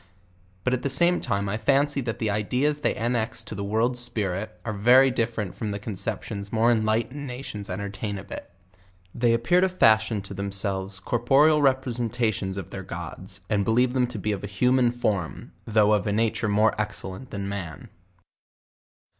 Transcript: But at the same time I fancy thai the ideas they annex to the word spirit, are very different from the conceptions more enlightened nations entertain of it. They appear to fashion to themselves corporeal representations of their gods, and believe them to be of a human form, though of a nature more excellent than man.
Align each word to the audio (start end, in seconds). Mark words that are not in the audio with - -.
But 0.63 0.73
at 0.73 0.81
the 0.81 0.89
same 0.89 1.21
time 1.21 1.47
I 1.47 1.57
fancy 1.57 2.01
thai 2.01 2.13
the 2.13 2.31
ideas 2.31 2.79
they 2.79 2.95
annex 2.95 3.43
to 3.43 3.53
the 3.53 3.63
word 3.63 3.95
spirit, 3.95 4.59
are 4.65 4.73
very 4.73 5.11
different 5.11 5.53
from 5.53 5.69
the 5.69 5.77
conceptions 5.77 6.51
more 6.51 6.71
enlightened 6.71 7.27
nations 7.27 7.69
entertain 7.69 8.17
of 8.17 8.31
it. 8.31 8.49
They 9.13 9.31
appear 9.31 9.61
to 9.61 9.69
fashion 9.69 10.23
to 10.23 10.33
themselves 10.33 10.99
corporeal 10.99 11.61
representations 11.61 12.57
of 12.57 12.71
their 12.71 12.81
gods, 12.81 13.41
and 13.47 13.63
believe 13.63 13.93
them 13.93 14.07
to 14.07 14.17
be 14.17 14.31
of 14.31 14.43
a 14.43 14.47
human 14.47 14.89
form, 14.89 15.51
though 15.67 15.93
of 15.93 16.07
a 16.07 16.11
nature 16.11 16.49
more 16.49 16.73
excellent 16.81 17.29
than 17.29 17.47
man. 17.47 17.89